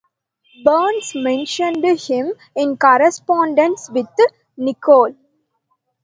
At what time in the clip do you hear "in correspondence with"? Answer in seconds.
2.55-4.07